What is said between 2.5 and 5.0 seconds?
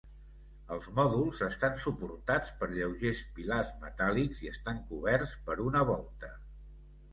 per lleugers pilars metàl·lics i estan